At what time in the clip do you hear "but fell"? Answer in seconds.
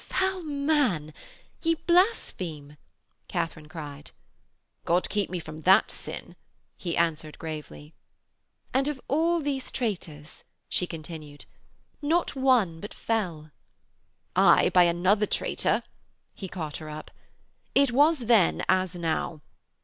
12.79-13.51